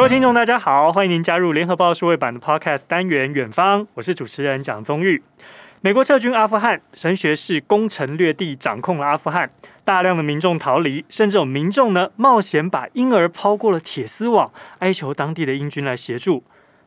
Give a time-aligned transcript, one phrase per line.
[0.00, 5.22] 各位听众，大家好，欢迎您加入联合报数位版的 Podcast 单元《远方》，我是主持人蒋宗玉。
[5.82, 9.50] 美国撤军阿富汗，神学士攻城略地，掌控了阿富汗，
[9.84, 16.42] 大量的民众逃离，甚至有民众呢冒险把婴儿抛过了铁丝网，哀求当地的英军来协助。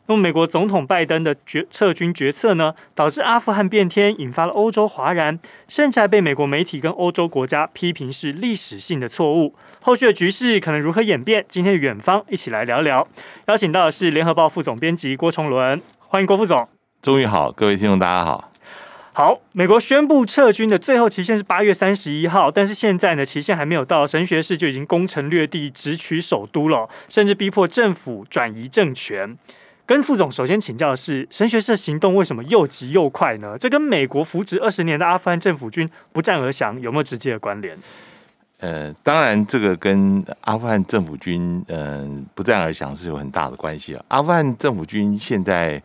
[0.06, 5.40] 那么，美国总统拜登的决撤军决策呢，导致阿富汗变天，引发了欧洲哗然，
[5.70, 9.56] 甚至还被美国媒体跟欧洲国家批评是历史性的错误。
[9.82, 11.46] 后续的局势可能如何演变？
[11.48, 13.08] 今天的远方一起来聊聊。
[13.46, 16.68] 邀请到的是联合报副总编辑郭崇伦，欢迎郭副总。
[17.02, 18.52] 终于好，各位听众大家好。
[19.14, 29.38] 好，美国宣布撤军的最后期限是八月三十一号，但是现在呢，期限还没有到，神学士就已经攻城略地，直取首都了，甚至逼迫政府转移政权。
[29.86, 33.58] 跟副总首先请教的是，神学社行动为什么又急又快呢？
[33.58, 37.78] 这跟美国扶植二十年的阿富汗政府军不战而降有没有直接的关联？
[38.60, 44.06] 呃，当然，这个跟阿富汗政府军嗯、呃、不战而降是有很大的关系啊。
[44.08, 45.82] 阿富汗政府军现在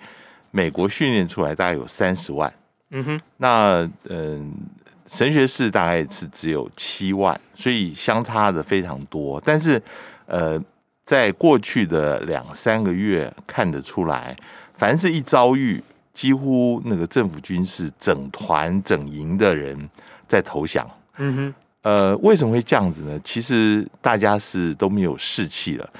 [0.52, 2.52] 美国训练出来大概有三十万，
[2.90, 9.42] 嗯哼，那嗯、呃、神学士大概是只有七万，所以相差的非常多。
[9.44, 9.82] 但是
[10.26, 10.62] 呃。
[11.08, 14.36] 在过去的两三个月看得出来，
[14.74, 19.88] 凡是一遭遇，几乎那个政府军是整团整营的人
[20.26, 20.86] 在投降。
[21.16, 23.18] 嗯哼，呃，为什么会这样子呢？
[23.24, 25.90] 其实大家是都没有士气了。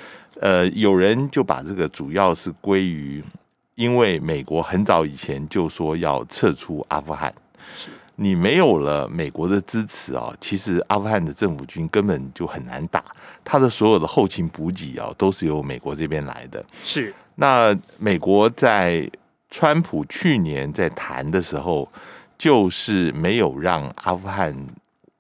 [0.43, 3.25] 呃，有人就把这个主要是归于，
[3.77, 7.33] 因为美国很早以前就说要撤出阿富汗。
[8.19, 8.25] 是。
[8.29, 13.05] 你没有了美国的支持啊，其实阿富汗的政府军根本就很难打，
[13.45, 16.65] 他的所有的后勤补给啊，都是由美国这边来的。
[16.83, 19.09] 是，那美国在
[19.49, 21.89] 川普去年在谈的时候，
[22.37, 24.53] 就是没有让阿富汗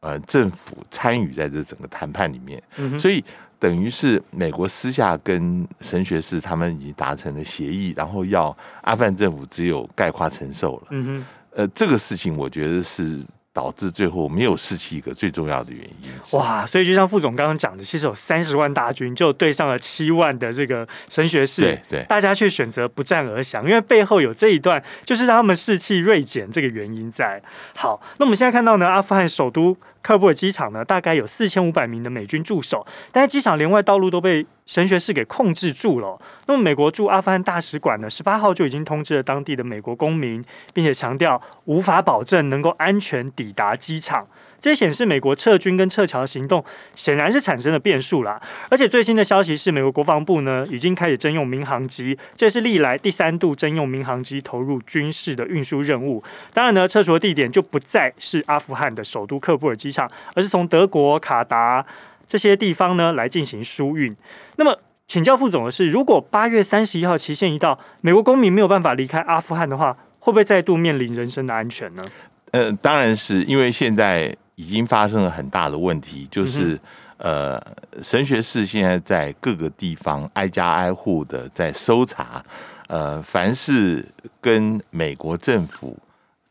[0.00, 3.24] 呃政府参与在这整个谈判里面，嗯、所以
[3.60, 8.46] 等于是美国私下跟神学士他们已经达成了协议，然后要
[8.82, 10.88] 阿富汗政府只有概括承受了。
[10.90, 11.26] 嗯哼。
[11.58, 13.20] 呃，这个事情我觉得是
[13.58, 16.38] 导致最后没有士气一个最重要的原因。
[16.38, 27.42] 哇，所以就像副总刚刚讲的，其实有三十万大军就对上了七万的这个神学士，对对，大家却选择不战而降，因为背后有这一段就是让他们士气锐减这个原因在。
[27.74, 29.76] 好，那我们现在看到呢，阿富汗首都。
[30.00, 36.18] 喀布尔机场呢，大概有四千五百名的美军驻守，但是机场连外道路都被神学士给控制住了。
[36.46, 40.42] 那么，美国驻阿富汗大使馆呢，十八号就已经通知了当地的美国公民，
[40.72, 44.26] 并且强调无法保证能够安全抵抵达机场。
[44.60, 46.62] 这显示美国撤军跟撤侨的行动
[46.96, 48.42] 显然是产生了变数啦。
[48.68, 56.22] 而且最新的消息是，美国国防部呢已经开始征用民航机，这是历来第三度征用民航机投入军事的运输任务。
[56.52, 61.86] 当然呢，撤除的地点就不再是阿富汗的首都喀布尔机场，而是从德国、卡达
[62.26, 64.14] 这些地方呢来进行输运。
[64.56, 64.76] 那么，
[65.06, 72.02] 请教副总的是，如果八月三十一号期限一到，美国公民没有办法离开阿富汗的话，会不会再度面临人身的安全呢？
[72.50, 74.36] 呃，当然是因为现在。
[74.60, 76.76] 已经发生了很大的问题，就是，
[77.18, 77.62] 呃，
[78.02, 82.44] 神学士现在在各个地方挨家挨户的在搜查，
[82.88, 84.04] 呃，凡是
[84.40, 85.96] 跟美国政府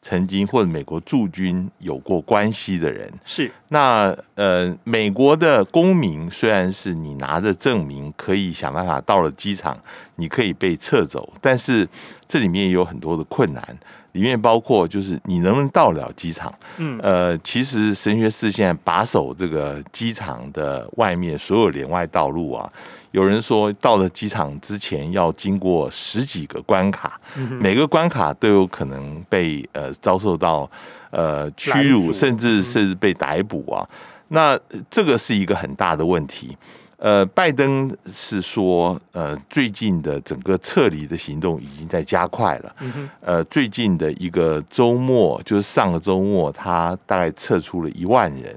[0.02, 9.78] 曾经或者美国驻军有过关系的人，是那呃，美国的公民虽然是你拿着证明可以想办法到了机场，
[10.16, 11.86] 你可以被撤走，但是
[12.26, 13.78] 这里面也有很多的困难。
[14.18, 16.52] 里面包括就是你能不能到了机场？
[16.78, 22.68] 嗯，呃，其实神学士现在把守这个机场的外面所有连外道路啊，
[23.12, 27.22] 有人说到了机场之前要经过十几个关卡，
[27.60, 30.68] 每个关卡都有可能被呃遭受到
[31.12, 33.88] 呃屈辱，甚至甚至被逮捕啊。
[34.30, 36.58] 那这个是一个很大的问题。
[36.98, 42.76] 呃，拜登是说，呃，最近的整个撤离的行动已经在加快了。
[43.22, 48.56] 呃，最近的一个周末，就是上个周末，他大概撤出了一万人。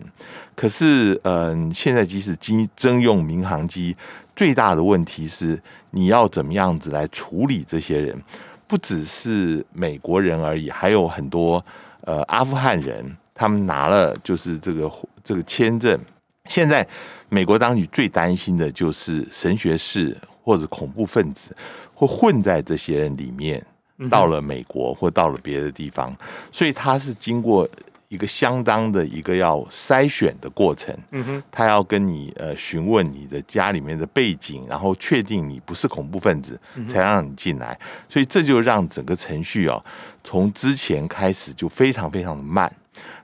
[0.55, 3.95] 可是，嗯、呃，现在即使经征用民航机，
[4.35, 5.61] 最大的问题是
[5.91, 8.19] 你要怎么样子来处理这些人？
[8.67, 11.63] 不只是美国人而已，还有很多
[12.03, 13.05] 呃阿富汗人，
[13.35, 14.91] 他们拿了就是这个
[15.23, 15.99] 这个签证。
[16.47, 16.87] 现在
[17.31, 21.57] 美国当局最担心的就是神学士或者恐怖分子
[21.95, 23.65] 会混在这些人里面，
[24.11, 26.15] 到了美国或到了别的地方，
[26.51, 27.69] 所以他是经过
[28.09, 30.93] 一个相当的一个要筛选的过程。
[31.13, 37.79] 嗯哼，他要跟你呃询问你的家里面的背景，然后确定你不是恐怖分子，才让你进来。
[38.09, 39.85] 所以这就让整个程序哦，
[40.25, 42.73] 从之前开始就非常非常的慢。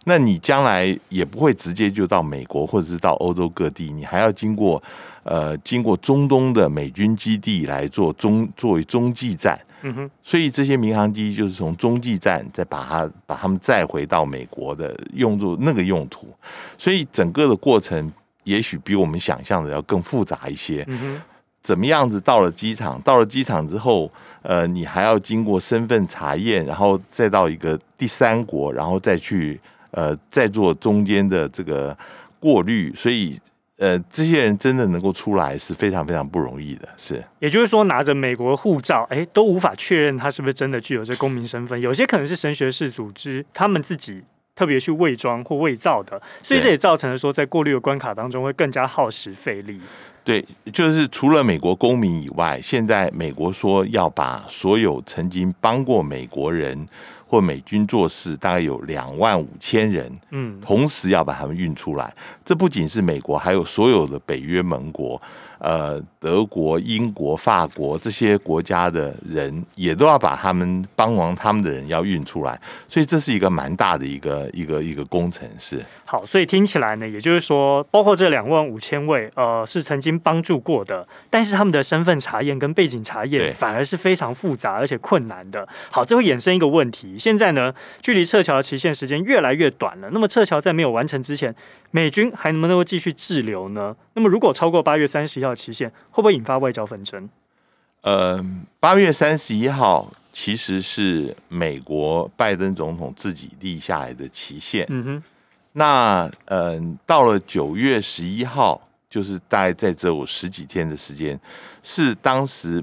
[0.08, 4.80] 那你将来也不会直接就到美国或者是到欧洲各地，你还要经过
[5.24, 9.58] 呃经过中东的美军基地来做中作为中继站。
[9.82, 16.28] 嗯哼，所以这些民航机就是从中继站再把它把它们再回到美国的用作那个用途，
[16.78, 18.12] 所以整个的过程
[18.44, 20.84] 也许比我们想象的要更复杂一些。
[20.86, 21.22] 嗯哼，
[21.64, 23.00] 怎么样子到了机场？
[23.02, 24.08] 到了机场之后，
[24.42, 29.60] 呃，你还要经过身份查验，然后再到一个第三国，然后再去
[29.96, 31.98] 呃在做中间的这个
[32.38, 33.37] 过滤，所以。
[33.78, 37.22] 呃，这些人真的能够出来是非常非常不容易的，是。
[37.40, 41.78] 也就是说，拿着美国护照，哎，都无法确认他是不是真的具有这公民身份。
[41.78, 44.22] 有些可能是神学士组织他们自己
[44.54, 49.78] 特别去伪装或伪造的，所以这也造成了说，在过滤的关卡当中会更加耗时费力。
[50.25, 50.42] 对，
[50.72, 56.88] 就是除了美国公民以外，现在美国说要把所有曾经帮过美国人。
[57.26, 62.14] 或美军做事大概有两万五千人，嗯，同时要把他们运出来。
[62.44, 65.20] 这不仅是美国，还有所有的北约盟国。
[65.58, 75.49] 呃，德国、英国、法国这些国家的人也都要把他们帮忙，他们的人要运出来，所以这是一个蛮大的一个一个一个工程。
[75.58, 85.67] 是好，所以听起来呢，也就是说，包括这两万五千位，呃，是曾经帮助过的，但是他们的身份查验跟背景查验反而是非常复杂而且困难的。
[85.90, 90.08] 好，这会衍生一个问题，现在呢，距离撤侨的期限时间越来越短了。
[90.12, 91.54] 那么撤侨在没有完成之前，
[91.90, 93.94] 美军还能不能够继续滞留呢？
[94.14, 97.28] 那么如果超过八月三十一号期限，会不会引发外交纷争？
[98.02, 98.44] 呃，
[98.78, 104.86] 八月三十一号其实是美国拜登总统自己立下来的期限。
[104.90, 105.22] 嗯哼。
[105.72, 108.80] 那呃，到了九月十一号，
[109.10, 111.38] 就是大概在这有十几天的时间，
[111.82, 112.82] 是当时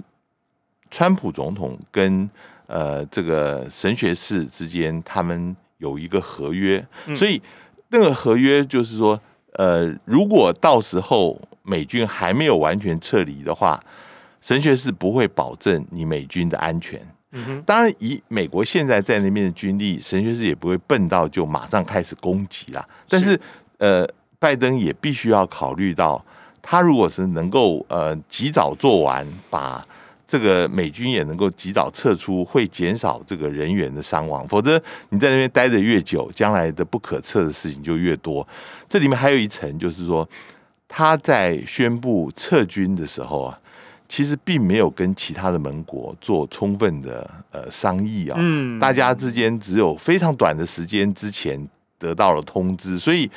[0.91, 2.30] 川普总统跟
[2.68, 7.42] 呃这个神学士之间他们有一个合约，嗯、所以
[7.89, 9.19] 那个合约就是说，
[9.54, 11.39] 呃，如果到时候。
[11.65, 13.81] 美军还没有完全撤离的话，
[14.42, 17.00] 神学士不会保证你美军的安全。
[17.31, 22.86] 嗯，当然以美国现在在那边的军力，神学士也不会笨到就马上开始攻击啦。
[23.07, 23.39] 但是，
[23.77, 24.06] 呃，
[24.39, 26.21] 拜登也必须要考虑到，
[26.62, 29.88] 他如果是能够呃及早做完，把
[30.33, 34.47] 这个美军也能够及早撤出，会减少这个人员的伤亡。
[34.47, 38.47] 否则你在那边待得越久，将来的不可测的事情就越多。
[38.89, 40.27] 这里面还有一层，就是说。
[40.95, 43.59] 他在宣布撤军的时候啊，
[44.07, 51.68] 其实并没有跟其他的盟国做充分的呃商议啊，嗯，大家之间只有非常短的时间之前
[52.03, 53.29] 得到了通知，所以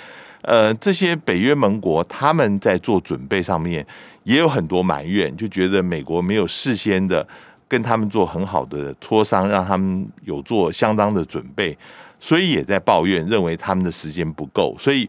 [0.43, 3.87] 呃，这些北约盟国他们在做准备上面
[4.25, 7.27] 也有很多埋怨，就觉得美国没有事先的
[7.69, 11.77] 跟他们做很好的磋商，让他们有做相当的准备，
[12.19, 15.09] 所以也在抱怨，认为他们的时间不够，所以。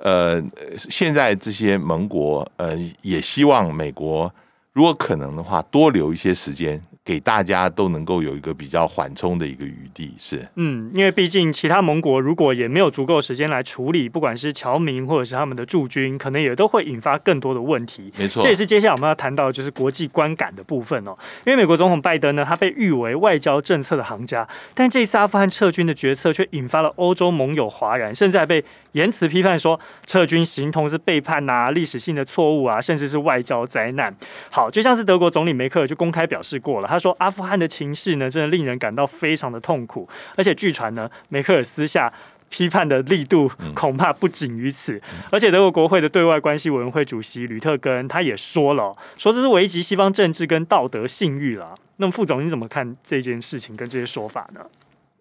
[0.00, 0.40] 呃，
[0.78, 4.32] 现在这些盟国呃也希望美国
[4.72, 6.80] 如果可能的话，多留一些时间。
[7.08, 18.12] 给大家都能够有一个比较缓冲的一个余地，是嗯，因为毕竟其他盟国如果也没有足够时间来处理，不管是侨民或者是他们的驻军，可能也都会引发更多的问题。
[18.18, 21.16] 没错，这也是接下来我们要谈到的就是国际观感的部分哦。
[21.46, 34.14] 因为美国总统拜登呢，他被誉为外交政策的行家，但这一次阿富汗撤军的决策却引发了欧洲盟友哗然，甚至还被言辞批判说撤军形同是背叛呐、啊、历史性的错误啊，甚至是外交灾难。
[34.50, 36.97] 好，就像是德国总理梅克尔就公开表示过了，他。
[36.98, 40.08] 他说：“阿富汗的情势呢，真的令人感到非常的痛苦。
[40.34, 42.12] 而且据传呢，梅克尔私下
[42.48, 45.00] 批判的力度恐怕不仅于此。
[45.30, 51.72] 而且德国国会的对外关系委员会主席吕特根他也说了，说这是危及西方政治跟道德信誉了。
[51.98, 54.60] 那么副总你怎么看这件事情跟这些说法呢？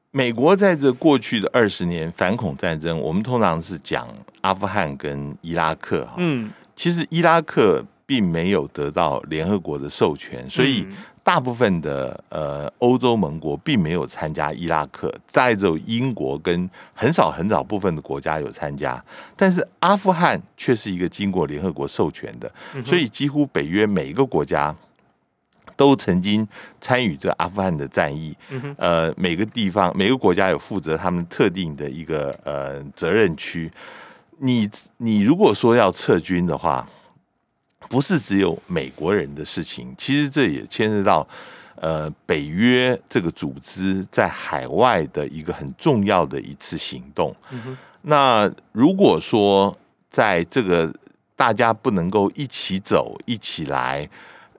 [0.09, 4.07] 美国在这过去的二十年反恐战争，我们通常是讲
[4.41, 6.09] 阿富汗跟伊拉克。
[6.17, 10.87] 嗯，其实伊拉克并没有得到联合国的授权，所以。”
[11.27, 19.03] 大部分的呃欧洲盟国并没有参加伊拉克，再只有英国跟很少很少部分的国家有参加，
[19.35, 22.49] 但是阿富汗却是一个经过联合国授权的，
[22.85, 24.73] 所以几乎北约每一个国家
[25.75, 26.47] 都曾经
[26.79, 28.33] 参与这阿富汗的战役。
[28.77, 33.69] 呃，每个地方每个国家有负责他们特定的一个呃责任区。
[34.39, 36.87] 你你如果说要撤军的话，
[37.89, 41.27] 不是只有美国人的事情，其实这也牵涉到，
[41.75, 47.35] 呃，北约这个组织在海外的一个很重要的一次行动。
[47.51, 47.77] 嗯。
[48.01, 49.75] 那如果说
[50.09, 50.93] 在这个
[51.35, 54.09] 大家不能够一起走、一起来，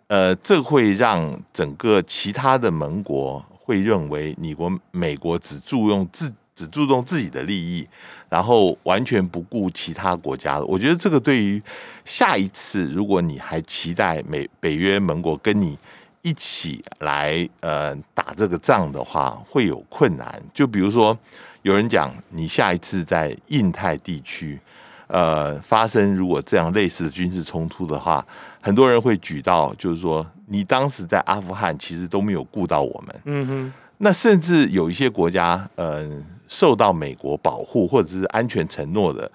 [0.07, 7.89] 呃，这会让整个其他的盟国会认为，你国美国只注重自只注重自己的利益，
[8.29, 10.65] 然后完全不顾其他国家的。
[10.67, 11.63] 我觉得这个对于
[12.05, 15.79] 下一次，如果你还期待美北约盟国跟你
[16.23, 20.43] 一起来呃打这个仗的话，会有困难。
[20.53, 21.17] 就比如说，
[21.63, 24.59] 有人讲你下一次在印太地区
[25.07, 28.25] 呃发生如果这样类似的军事冲突的话，
[28.61, 33.21] 很多人会举到就是说，你当时在阿富汗其实都没有顾到我们。
[33.25, 33.73] 嗯哼。
[34.01, 36.09] 那甚至有一些国家，呃，
[36.49, 39.31] 受到美国保护或者是安全承诺的，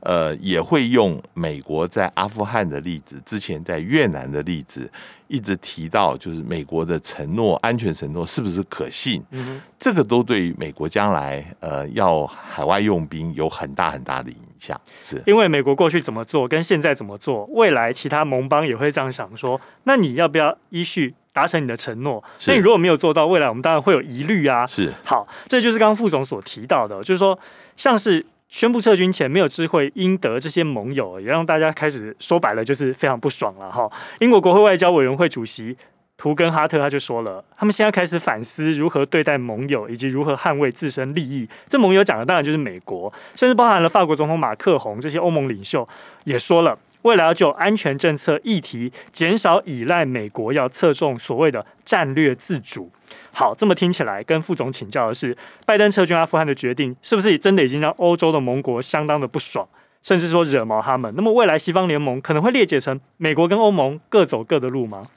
[0.00, 4.90] 呃，也会用美国在阿富汗的例子，之前在越南的例子，
[5.28, 9.22] 一直提到，就是美国的承诺、安全承诺是不是可信？
[9.30, 14.80] 嗯哼，这个都对于美国将来呃要海外用兵有很大很大的影响。
[15.02, 21.14] 是因为美国过去怎么做，跟现在怎么做，未来其他盟邦也会这样想说，那你要不要依序？
[21.36, 24.66] 达成你的承诺，所以你如果没有做到，未来我们当然会有疑虑啊。
[24.66, 27.38] 是，好，这就是刚刚副总所提到的，就是说，
[27.76, 33.86] 像是宣布撤军前没有知会英德这些盟友，也让大家开始说白了就是非常不爽了哈。
[34.20, 35.76] 英国国会外交委员会主席
[36.16, 41.46] 图根哈特他就说了，他们现在开始反思如何对待盟友，以及如何捍卫自身利益。
[41.68, 45.86] 这盟友讲的当然就是美国，甚至包含了法国总统马克宏这些欧盟领袖
[46.24, 46.78] 也说了。
[47.02, 52.90] 未来要就安全政策议题减少依赖美国，要侧重所谓的战略自主。
[53.32, 59.68] 好，这么听起来，跟副总请教的是，拜登撤军阿富汗的决定，是不是真的已经让欧洲的盟国相当的不爽，
[60.02, 61.12] 甚至说惹毛他们？
[61.16, 65.08] 那么未来西方联盟可能会裂解成美国跟欧盟各走各的路吗？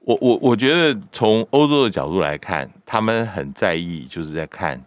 [0.00, 4.80] 我我我觉得从欧洲的角度来看，他们很在意，就是在看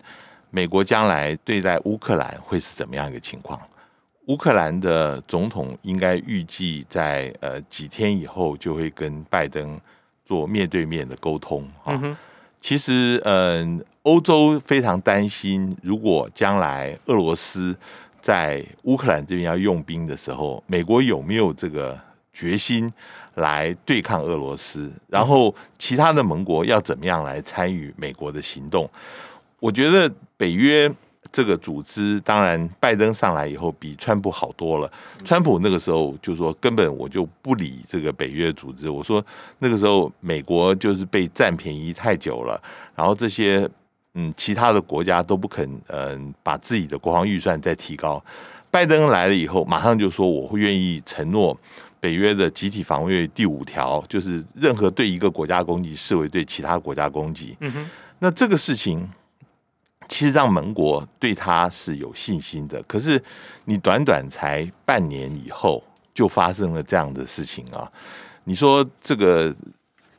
[0.49, 3.59] 美国将来对待乌克兰会是怎么样一个情况。
[4.27, 9.79] 乌克兰的总统应该预计在呃几天以后就会跟拜登
[10.23, 11.99] 做面对面的沟通啊。
[12.61, 17.75] 其实，嗯，欧洲非常担心，如果将来俄罗斯
[18.21, 21.99] 在乌克兰这边要用兵的时候，美国有没有这个
[22.31, 22.91] 决心
[23.35, 24.91] 来对抗俄罗斯？
[25.07, 28.87] 然后，其他的盟国要怎么样来参与美国的行动？
[29.59, 30.89] 我觉得北约。
[31.31, 34.91] 这个组织当然，拜登上来以后比川普好多了。
[35.23, 38.89] 川普那个时候就说，根本我就不理这个北约组织。
[38.89, 39.23] 我说
[39.59, 42.61] 那个时候美国就是被占便宜太久了，
[42.95, 43.69] 然后这些
[44.15, 48.21] 嗯其他的国家都不肯嗯把自己的国防预算再提高。
[48.69, 51.57] 拜登来了以后，马上就说我会愿意承诺
[52.01, 57.55] 北约的集体防卫第五条，就是任何对一个国家攻击视为对其他国家攻击。
[57.61, 59.07] 嗯哼，那这个事情。
[60.11, 63.23] 其实让盟国对他是有信心的，可是
[63.63, 65.81] 你短短才半年以后
[66.13, 67.89] 就发生了这样的事情啊！
[68.43, 69.55] 你说这个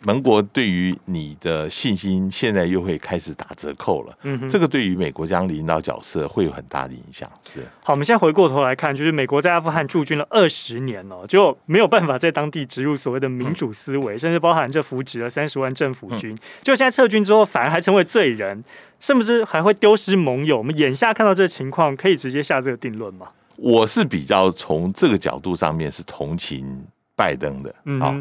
[0.04, 7.30] 盟国对于你的信心现在又会开始打折扣了，嗯，这个对于美国这样领导角色会有很大的影响。
[7.42, 7.60] 是。
[7.82, 18.62] 好，我们现在回过头来看，就是美国在阿富汗驻军了二十年哦，就没有办法在当地植入所谓的民主思维，甚至包含这扶植了三十万政府军，就现在撤军之后，反而还成为罪人。
[19.00, 20.58] 甚至还会丢失盟友？
[20.58, 23.26] 我们眼下看到这个情况，可以直接下这个定论吗？
[23.56, 27.74] 我是比较从这个角度上面是同情拜登的。
[27.84, 28.14] 嗯，好，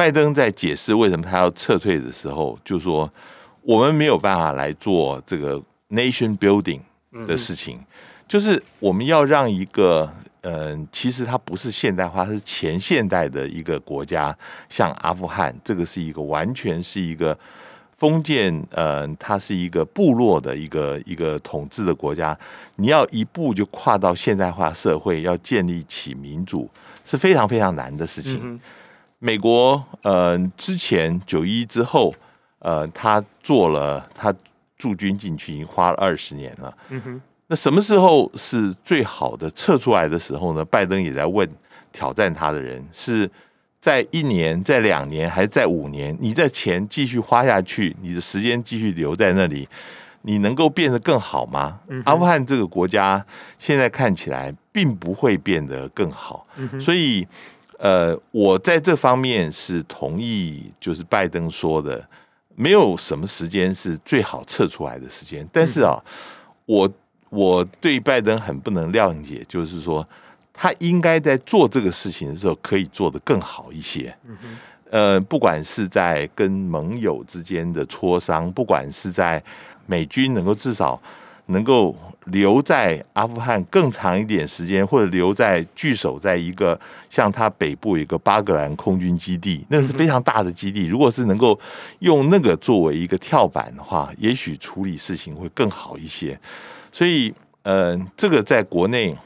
[0.00, 3.12] 拜登在解释为什么他要撤退的时候，就说
[3.60, 6.80] 我们没有办法来做这个 nation building
[7.26, 7.84] 的事情，嗯、
[8.26, 14.34] 就是我们要让一个嗯、呃，其实它不是现代化，它是前现代的一个国家，
[14.70, 17.38] 像阿富汗，这个是一个完全是一个。
[17.98, 22.34] 封建，呃，它是一个部落的一个一个统治的国家，
[22.76, 26.66] 你要一步就跨到现代化社会，要建立起民主
[27.04, 28.40] 是非常非常难的事情。
[28.42, 28.58] 嗯、
[29.20, 32.12] 美国，呃，之前九一之后，
[32.58, 34.34] 呃，他做了他
[34.76, 36.76] 驻军进去已经花了二十年了。
[36.88, 40.64] 嗯哼，那什么时候是最好的撤出来的时候呢？
[40.64, 41.48] 拜登也在问
[41.92, 43.30] 挑战他的人是。
[43.82, 46.14] 在一年，在两年，还是在五年？
[46.20, 49.66] 你在钱继续花下去，你的时间继续留在那里，
[50.20, 51.80] 你能够变得更好吗？
[51.88, 53.24] 嗯、阿富汗这个国家
[53.58, 57.26] 现在看起来并不会变得更好，嗯、所以，
[57.80, 62.06] 呃，我在这方面是同意，就是拜登说的，
[62.54, 65.48] 没有什么时间是最好撤出来的时间。
[65.52, 65.98] 但是啊，
[66.66, 66.88] 我
[67.30, 70.06] 我对拜登很不能谅解，就是说。
[70.52, 74.14] 他应该在做这个事情的时候，可以做得更好一些。
[74.90, 79.42] 呃，不管是在跟盟友之间的磋商，不管是在
[79.86, 81.00] 美军能够至少
[81.50, 81.94] 能够
[82.26, 86.78] 留在阿富汗更长一点时间，或者留在据守在一个
[87.08, 90.86] 像它北部一个巴格兰空军基地，那是非常大的基地。
[90.86, 91.58] 如果是能够
[92.00, 96.38] 用那个作为一个跳板的话，也许处理事情会更好一些。
[96.92, 99.16] 所以，呃，这个在国内，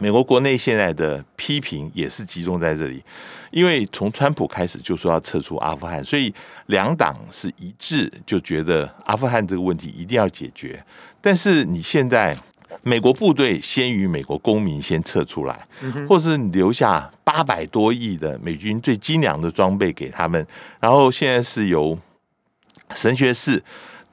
[0.00, 3.02] 美国国内现在的批评也是集中在这里，
[3.50, 6.32] 因为从川普开始就说要撤出阿富汗，所以
[6.66, 10.82] 两党是一致就觉得阿富汗这个问题一定要解决。
[11.20, 12.36] 但是你现在
[12.82, 15.66] 美国部队先于美国公民先撤出来，
[16.08, 20.46] 或者是你留下八百多亿的美军最精良的装备给他们，
[20.80, 21.98] 然后现在是由
[22.94, 23.62] 神学士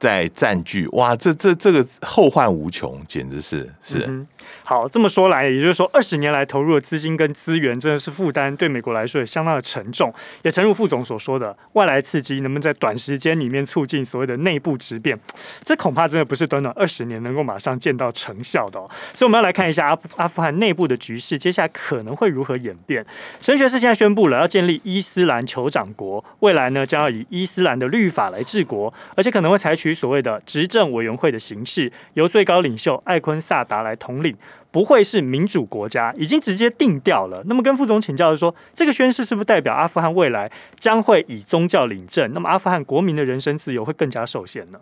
[0.05, 4.05] 在占据，哇，这这这个后患无穷，简直是是。
[4.07, 4.27] 嗯
[4.63, 10.12] 好，这么说来，也就是说，二十年来投入的资金跟资源真的是负担，对美国来说也相当的沉重。
[10.43, 15.19] 也诚如副总所说的，外来刺激能不能在短时间里面促进所谓的内部质变，
[15.63, 18.89] 这恐怕真的不是短短二十年能够马上见到成效的哦。
[19.13, 23.03] 所以我们要来看一下阿阿富汗内部的局势，接下来可能会如何演变。
[23.39, 34.36] 神学士现在宣布了要建立伊斯兰酋长国，未来呢将要以伊斯兰的律法来治国，而且可能会采取所谓的执政委员会的形式，由最高领袖艾坤萨达来统领。
[34.72, 37.42] 不会是民主国家，已经直接定掉了。
[37.46, 42.30] 那么跟副总请教的说，这个宣誓是不是代表阿富汗未来将会以宗教领政？
[42.34, 44.80] 那么阿富汗国民的人身自由会更加受限呢？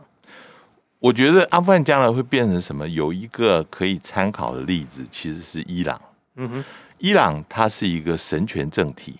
[0.97, 2.87] 我觉得阿富汗将来会变成什么？
[2.87, 6.01] 有一个可以参考的例子，其实是伊朗。
[6.37, 6.63] 嗯哼，
[6.97, 9.13] 伊朗它是一个神权政体，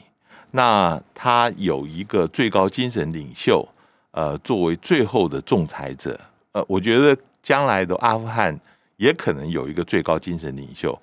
[0.49, 3.67] 那它有一个最高精神领袖，
[4.13, 6.17] 呃，作为最后的仲裁者。
[6.53, 8.57] 呃，我觉得将来的阿富汗。
[8.97, 10.97] 也可能有一个最高精神领袖，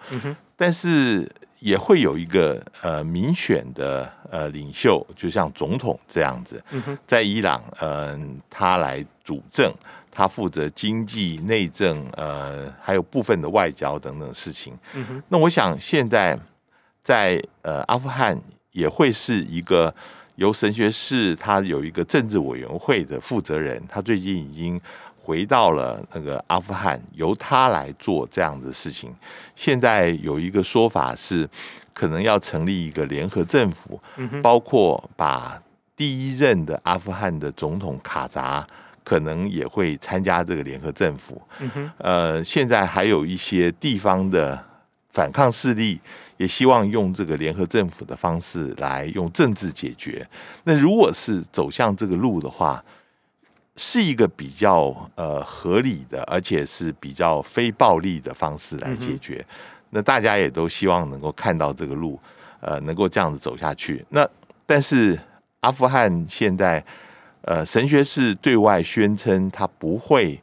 [0.57, 6.63] 但是也会有一个呃民选的呃领袖，就像总统这样子，
[7.05, 9.71] 在伊朗，嗯，他来主政，
[10.11, 14.73] 他负责经济、内政，呃，还有部分的外交等等事情。
[15.29, 16.39] 那我想现在
[17.03, 18.41] 在呃阿富汗
[18.71, 19.93] 也会是一个
[20.41, 24.81] 由神学士，他有一个政治委员会的负责人，他最近已经。
[25.23, 29.15] 回到了那个阿富汗，由他来做这样的事情。
[29.55, 31.49] 现在有一个说法是，
[31.93, 34.01] 可能要成立一个联合政府，
[34.43, 35.63] 包括把
[35.95, 38.67] 第一任的阿富汗的总统卡扎
[39.05, 41.41] 可能也会参加这个联合政府。
[41.99, 44.61] 呃，现在还有一些地方的
[45.13, 46.01] 反抗势力
[46.37, 50.27] 也希望用这个联合政府的方式来用政治解决。
[50.65, 52.83] 那如果是走向这个路的话，
[53.77, 59.45] 是一个比较呃合理的，而且是比较非暴力的方式来解决。
[59.91, 62.21] 那大家也都希望能够看到这个路，
[62.61, 64.05] 呃，能够这样子走下去。
[64.11, 64.29] 那
[64.67, 65.19] 但是
[65.61, 66.85] 阿富汗现在，
[67.43, 70.41] 呃，神学士对外宣称他不会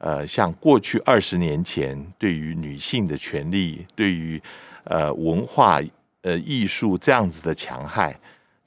[0.00, 4.42] 呃像过去二十年前对于女性的权利、对于
[4.84, 5.80] 呃文化、
[6.22, 8.18] 呃艺术这样子的强害。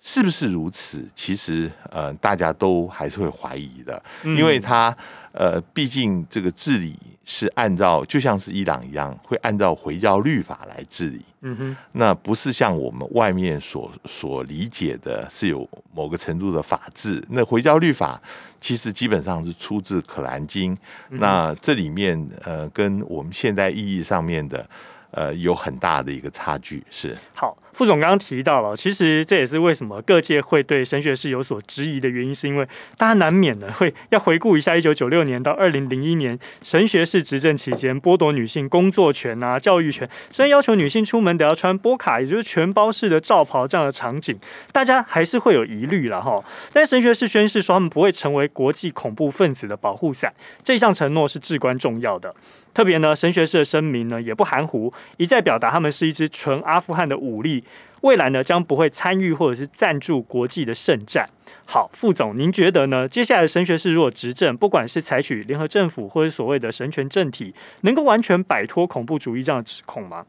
[0.05, 1.01] 是不是如此？
[1.15, 4.95] 其实，呃，大家都还是会怀疑的，因为他，
[5.31, 11.21] 呃，毕竟这个治理是按照，就像是伊朗一样，会按照回教律法来治理。
[11.39, 17.23] 嗯哼，那不是像我们外面所所理解的，是有某个程度的法治。
[17.29, 18.21] 那回教律法
[18.59, 20.75] 其实基本上是出自《可兰经》，
[21.11, 24.69] 那这里面，呃，跟我们现代意义上面的。
[25.15, 27.15] 呃，有很大的一个差距，是。
[27.35, 44.37] 好，副总刚刚提到了，其实这也是为什么各界会对神学士有所质疑的原因，是因为大家难免的会要回顾一下一九九六年到二零零一年神学士执政期间剥夺女性工作权啊、教育权，甚至要求女性出门都要穿波卡，也就是全包式的罩袍这样的场景，
[44.71, 46.39] 大家还是会有疑虑了哈。
[46.71, 50.31] 但神学士宣誓说他们不会成为国际恐怖分子的保护伞，
[50.63, 52.35] 这项承诺是至关重要的。
[52.73, 57.62] 特别呢，神学士的声明呢也不含糊，一再表达他们是一支纯阿富汗的武力，
[58.03, 61.29] 未来呢将不会参与或者是赞助国际的圣战。
[61.65, 63.07] 好，副总，您觉得呢？
[63.07, 70.25] 接下来的神学士如果执政，不管是采取联合政府或者所谓的神权政体，能够完全摆脱恐怖主义这样的指控吗？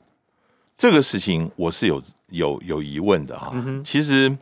[0.78, 3.50] 这个事情我是有有有疑问的哈。
[3.54, 4.36] 嗯、其实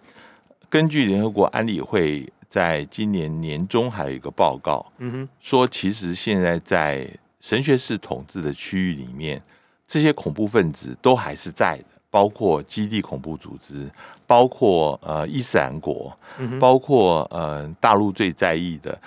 [0.68, 7.08] 根据联合国安理会在今年年中还有一个报告，嗯哼，说其实现在在
[7.40, 9.42] 神学士统治的区域里面，
[9.86, 13.90] 这些恐怖分子都还是在的，包括基地恐怖组织，
[14.26, 16.14] 包括呃伊斯兰国，
[16.60, 19.00] 包括呃大陆最在意的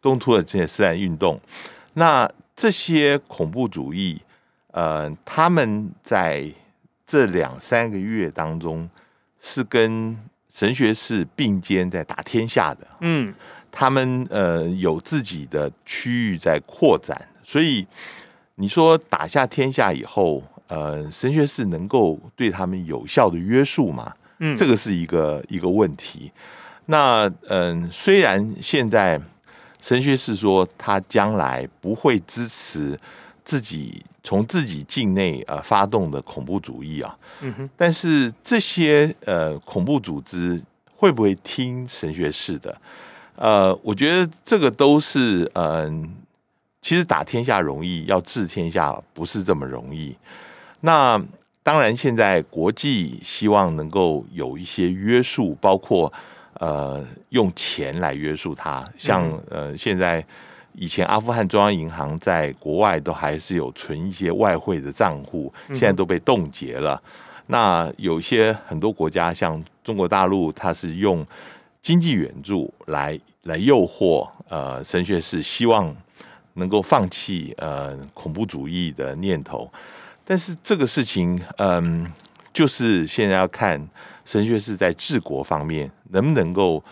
[0.00, 1.40] 东突厥这些斯兰运动。
[1.94, 4.22] 那这些恐怖主义，
[4.70, 6.48] 呃，他们在
[7.04, 8.88] 这两三个月当中
[9.40, 10.16] 是跟
[10.48, 12.86] 神学士并肩在打天下的。
[13.00, 13.34] 嗯，
[13.72, 17.20] 他们呃有自己的区域在扩展。
[17.42, 17.84] 所以
[18.54, 24.10] 你说打下天下以后，呃，神学士能够对他们有效的约束嘛？
[24.38, 26.32] 嗯，这个是一个一个问题。
[26.86, 29.20] 那嗯、呃，虽然现在
[29.80, 32.98] 神学士说他将来不会支持
[33.44, 40.58] 自己从自己境内呃发动的恐怖主义啊，嗯哼，但是这些呃恐怖组织
[40.96, 42.80] 会不会听神学士的？
[43.36, 46.08] 呃，我觉得这个都是嗯、呃，
[46.80, 50.16] 其实打天下容易，要治天下不是这么容易。
[50.82, 51.18] 那
[51.62, 56.12] 当然，现在国际希望能够有一些约束，包括
[56.60, 60.22] 呃用钱来约束它，像呃现在
[60.74, 67.02] 以前阿富汗中央银行在国外都还是有存一些外汇的账户，现在都被冻结了。
[67.46, 71.26] 那有些很多国家，像中国大陆，它是用。
[71.82, 75.92] 经济援助来来诱惑呃神学士，希望
[76.54, 79.68] 能够放弃呃恐怖主义的念头，
[80.24, 82.12] 但是这个事情嗯、呃，
[82.52, 83.80] 就是现在要看
[84.24, 86.82] 神学士在治国方面能不能够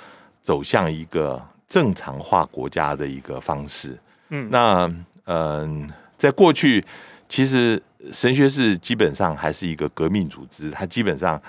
[0.43, 3.99] 走向一个正常化国家的一个方式。
[4.31, 4.85] 嗯，那
[5.25, 6.85] 嗯、呃，在过去
[7.29, 11.41] 其实神学士基本上还是一个革命组织，它基本上。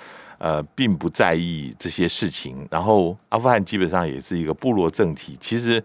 [0.43, 2.67] 呃，并不在意这些事情。
[2.71, 5.79] 然后，阿富汗基本上也是一个部落政体，其实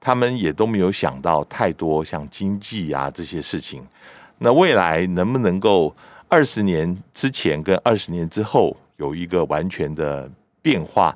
[0.00, 3.86] 他们也都没有想到太多像经济啊这些事情。
[4.38, 5.94] 那未来能不能够
[6.28, 10.30] 二十年之前跟二十年之后有一个完全的
[10.62, 11.14] 变化？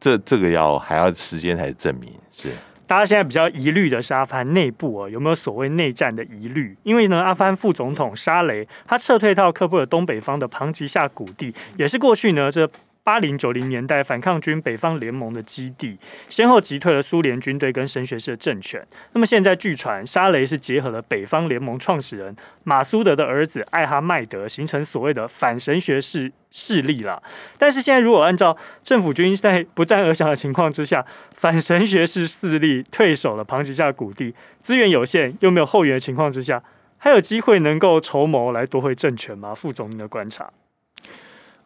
[0.00, 2.50] 这这个要还要时间才证明是。
[2.86, 6.76] 大家现在比较疑虑的是阿富汗内部哦，有没有所谓内战的疑虑？
[6.82, 12.68] 因为呢，阿富汗副总统沙雷他撤退到喀布尔东北方的庞吉夏谷地，也是过去呢这。
[13.04, 15.98] 八零九零年代反抗军北方联盟的基地，
[16.30, 18.84] 先后击退了苏联军队跟神学士的政权。
[19.12, 27.22] 那么现在据传，沙雷是结合了北方联盟创始人马苏德的儿子艾哈迈德，形成所谓的反神学士势力了。
[27.58, 31.04] 但是现在如果按照政府军在不战而降的情况之下，
[31.36, 36.62] 反神学士势力退守了庞吉下谷地，资源有限又没有后援的情况之下，
[36.96, 39.54] 还有机会能够筹谋来夺回政权吗？
[39.54, 40.50] 副总，您的观察？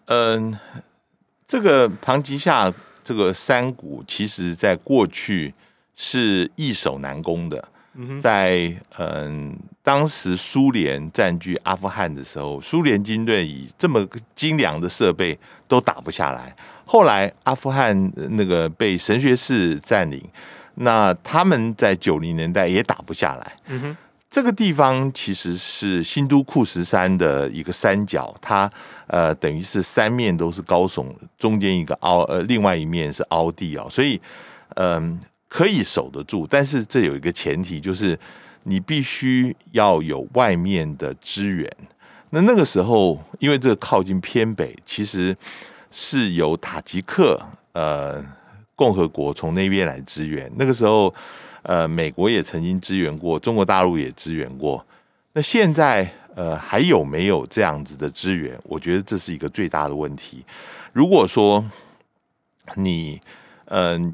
[0.06, 0.58] 嗯。
[1.48, 5.52] 这个庞吉夏这个山谷，其实在过去
[5.96, 7.66] 是易守难攻的。
[8.20, 14.06] 在嗯，当时苏联占据阿富汗的时候，苏联军队以这么
[14.36, 16.54] 精良的设备都打不下来。
[16.84, 20.22] 后来阿富汗那个被神学士占领，
[20.76, 23.56] 那他们在九零年代也打不下来。
[23.66, 23.96] 嗯哼。
[24.30, 28.70] 这个地方其实是新都库什山的一个山脚，它
[29.06, 31.06] 呃等于是三面都是高耸，
[31.38, 34.20] 中间一个凹，呃另外一面是凹地啊，所以
[34.74, 38.16] 嗯、可以守得住，但是这有一个前提，就是
[38.64, 41.68] 你必须要有外面的支援。
[42.28, 45.34] 那那个时候，因为这个靠近偏北，其实
[45.90, 47.40] 是由塔吉克
[47.72, 48.22] 呃
[48.76, 50.52] 共和国从那边来支援。
[50.56, 51.14] 那个时候。
[51.68, 54.82] 呃，美国也曾经支援过，中国大陆也支援过。
[55.34, 58.58] 那现在呃还有没有这样子的支援？
[58.62, 60.42] 我觉得这是一个最大的问题。
[60.94, 61.62] 如果说
[62.76, 63.20] 你
[63.66, 64.12] 嗯、呃，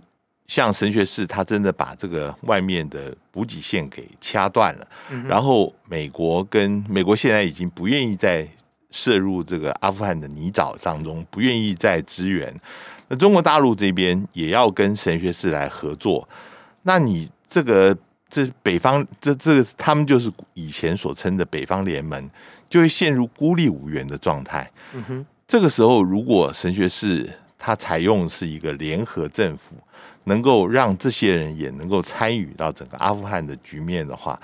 [0.48, 4.88] 像神学士他真的把这个外面的补给线给掐断了，
[5.28, 8.44] 然后美国跟美国现在已经不愿意再
[8.90, 12.52] 涉入这个阿富汗的泥沼当中，不愿意再支援。
[13.06, 16.28] 那中国大陆这边也要跟神学士来合作，
[16.82, 17.30] 那你。
[17.54, 17.96] 这个
[18.28, 22.28] 这北方这这个他们就是以前所称的北方联盟，
[22.68, 24.68] 就会陷入孤立无援的状态。
[24.92, 29.76] 嗯哼，这个时候如果神学士他采用是一个联合政府，
[30.24, 34.36] 能够让这些人也能够参与到整个阿富汗的局面的话，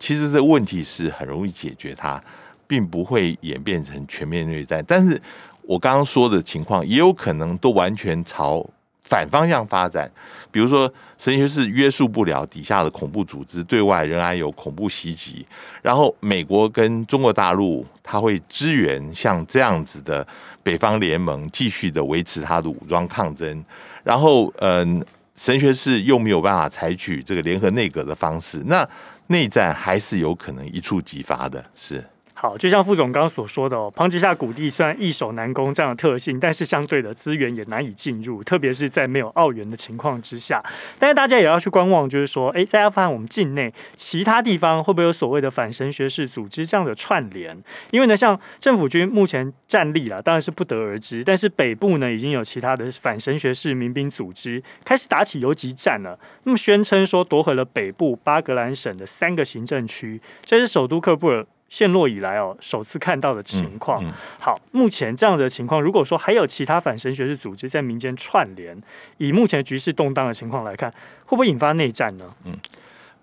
[0.00, 2.20] 其实这问题是很容易解决，它
[2.66, 4.84] 并不会演变成全面内战。
[4.88, 5.22] 但是
[5.62, 8.68] 我刚刚说的情况也有可能都完全朝。
[9.06, 10.10] 反方向发展，
[10.50, 15.46] 比如说神学士约束不了底下的恐怖组织，对外仍然有恐怖袭击，
[15.80, 20.26] 然后美国跟中国大陆他会支援像这样子的
[20.62, 23.64] 北方联盟，继续的维持他的武装抗争，
[24.02, 25.02] 然后嗯，
[25.36, 28.86] 神学士又没有办法采取这个联合内阁的方式，那
[29.28, 32.04] 内战还是有可能一触即发的，是。
[32.38, 40.62] 好，就像副总刚刚所说的哦，庞吉下谷地虽然易守难攻这样的特性，但是相对的资源也难以进入，特别是在没有澳元的情况之下。
[40.98, 47.56] 但是大家也要去观望，就是说，诶，在阿富汗我们境内其他地方会不会有所谓的反神学士组织这样的串联？
[47.90, 51.24] 因为呢，像政府军目前战力啊，当然是不得而知。
[51.24, 56.18] 但是北部呢，已经有其他的反神学士民兵组织开始打起游击战了。
[56.42, 61.46] 那么宣称说夺回了北部巴格兰省的三个行政区，这是首都喀布尔。
[61.68, 64.02] 陷落以来哦，首次看到的情况。
[64.04, 68.80] 嗯嗯、好，目前这样的情况，如果说还有其他反神学士组织在民间串联，
[69.18, 70.90] 以目前局势动荡的情况来看，
[71.24, 72.34] 会不会引发内战呢？
[72.44, 72.58] 嗯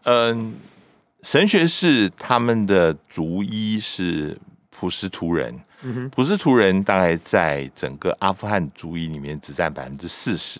[0.03, 0.55] 嗯，
[1.21, 4.37] 神学士他们的族裔是
[4.69, 10.59] 普什图人，嗯，普什图人大概在整个阿富汗族裔里面只占百分之四十。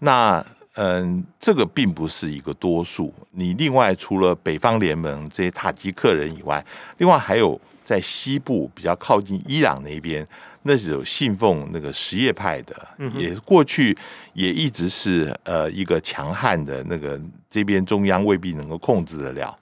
[0.00, 0.44] 那
[0.78, 3.12] 嗯，这个并不是一个多数。
[3.30, 6.64] 你另外除了北方联盟这些塔吉克人以外，
[6.98, 10.26] 另外还有在西部比较靠近伊朗那边，
[10.64, 13.96] 那是有信奉那个什叶派的，也过去
[14.34, 19.58] 也一直是呃一个强悍的那个这边中央未必能够控制得了。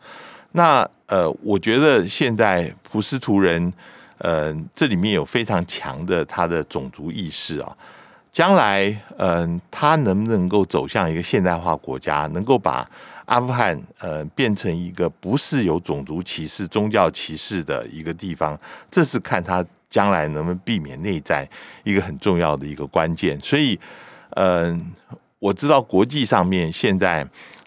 [0.51, 3.73] 那呃，我觉得现在普什图人，
[4.19, 7.77] 呃，这里面有非常强的他的种族意识啊。
[8.35, 12.85] 将来，嗯，他能不能够走向一个现代化国家，能够把
[13.27, 18.59] 阿富汗，呃，变成一个不是有种族歧视、宗教歧视的一个地方，
[18.91, 21.49] 这是看他将来能不能避免内战
[21.85, 23.39] 一个很重要的一个关键。
[23.41, 23.79] 所以，
[24.31, 24.85] 嗯，
[25.39, 27.25] 我知道国际上面现在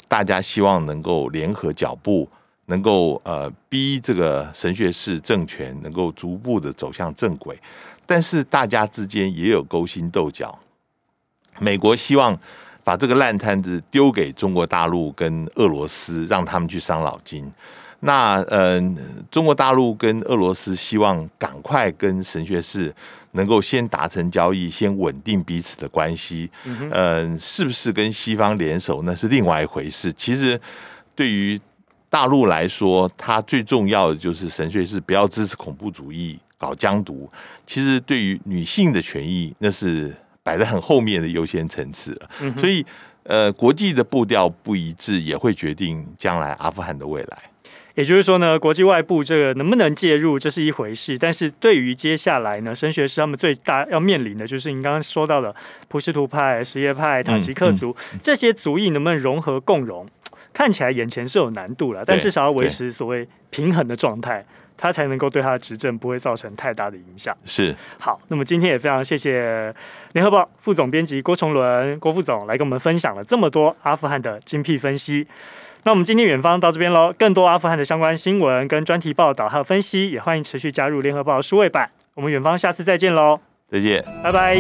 [0.10, 2.30] 大家希望能够联合脚步，
[2.66, 7.58] 能够呃逼这个神学士政权能够逐步的走向正轨。
[8.08, 10.58] 但是大家之间也有勾心斗角。
[11.60, 12.36] 美国希望
[12.84, 17.52] 把这个烂摊子丢给中国大陆跟俄罗斯，让他们去伤脑筋。
[18.00, 22.94] 那嗯、呃，中国大陆跟俄罗斯希望赶快跟神学士
[23.32, 26.50] 能够先达成交易，先稳定彼此的关系。
[26.64, 30.14] 嗯、呃，是不是跟西方联手，那是另外一回事。
[30.14, 30.60] 其实
[31.16, 31.60] 对于
[32.08, 36.40] 大陆来说，它最重要的就是神学士不要支持恐怖主义。
[36.58, 37.30] 搞疆独，
[37.66, 42.30] 其实对于女性的权益，那是摆在很后面的优先层次了。
[42.42, 42.86] 嗯、所以，
[43.24, 47.38] 呃，国际的步调不一致，也会决定将来阿富汗的未来。
[47.96, 51.18] 也就是说呢，国际外部这个能不能介入，这是一回事。
[51.18, 55.54] 但是对于接下来呢，神学士他们最大要面临的，就是您刚刚说到的
[55.88, 60.08] 普什图派、什叶派、塔吉克族、嗯嗯、这些族裔能不能融合共荣，
[60.54, 64.46] 看起来眼前是有难度了，但至少要维持所谓平衡的状态。
[64.78, 67.36] 他才能够对他的执政不会造成太大的影响。
[67.46, 67.76] 是。
[68.00, 69.74] 好，那么今天也非常谢谢
[70.14, 75.28] 联合报副总编辑郭崇伦郭副总来跟我们分享了这么多阿富汗的精辟分析。
[75.84, 81.90] 那我们今天远方到这边喽，更多阿富汗的相关新闻跟专题报道还有分析，也欢迎持续加入联合报数位版。
[82.14, 83.40] 我们远方下次再见喽，
[83.72, 84.58] 再见，拜拜。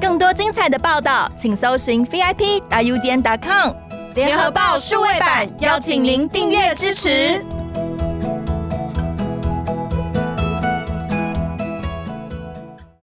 [0.00, 3.83] 更多精彩的报道，请搜寻 VIP 大 U 点 com。
[4.14, 7.44] 联合报数位版，邀请您订阅支持。